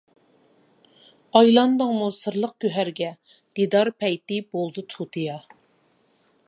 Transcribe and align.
ئايلاندىڭمۇ 1.39 2.07
سىرلىق 2.15 2.55
گۆھەرگە، 2.65 3.11
دىدار 3.61 3.93
پەيتى 4.05 4.43
بولدى 4.57 4.87
تۇتىيا. 4.95 5.39